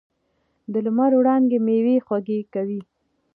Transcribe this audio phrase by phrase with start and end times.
[0.71, 2.81] د لمر وړانګې میوې خوږې کوي.